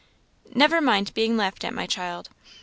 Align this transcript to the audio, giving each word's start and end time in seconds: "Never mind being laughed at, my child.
"Never 0.55 0.81
mind 0.81 1.13
being 1.13 1.37
laughed 1.37 1.63
at, 1.63 1.75
my 1.75 1.85
child. 1.85 2.29